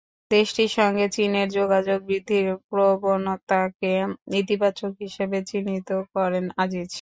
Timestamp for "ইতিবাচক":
4.39-4.91